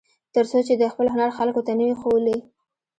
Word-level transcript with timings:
تر 0.35 0.43
څو 0.51 0.59
چې 0.67 0.73
دې 0.79 0.87
خپل 0.93 1.07
هنر 1.13 1.29
خلکو 1.37 1.61
ته 1.65 1.71
نه 1.79 1.83
وي 1.87 1.95
ښوولی. 2.01 2.37